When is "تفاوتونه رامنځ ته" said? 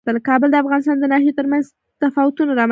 2.01-2.61